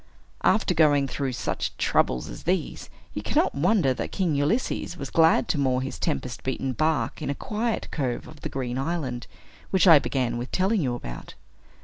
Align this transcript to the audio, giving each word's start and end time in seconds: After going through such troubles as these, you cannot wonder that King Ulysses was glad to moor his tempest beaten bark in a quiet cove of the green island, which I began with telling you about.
After 0.41 0.73
going 0.73 1.07
through 1.07 1.33
such 1.33 1.77
troubles 1.77 2.27
as 2.27 2.41
these, 2.45 2.89
you 3.13 3.21
cannot 3.21 3.53
wonder 3.53 3.93
that 3.93 4.11
King 4.11 4.33
Ulysses 4.33 4.97
was 4.97 5.11
glad 5.11 5.47
to 5.49 5.59
moor 5.59 5.79
his 5.79 5.99
tempest 5.99 6.41
beaten 6.41 6.73
bark 6.73 7.21
in 7.21 7.29
a 7.29 7.35
quiet 7.35 7.87
cove 7.91 8.27
of 8.27 8.41
the 8.41 8.49
green 8.49 8.79
island, 8.79 9.27
which 9.69 9.85
I 9.85 9.99
began 9.99 10.39
with 10.39 10.51
telling 10.51 10.81
you 10.81 10.95
about. 10.95 11.35